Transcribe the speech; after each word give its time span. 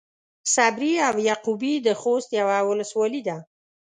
صبري 0.53 0.93
او 1.07 1.15
يعقوبي 1.29 1.73
د 1.85 1.87
خوست 2.01 2.29
يوۀ 2.39 2.57
ولسوالي 2.69 3.21
ده. 3.27 3.37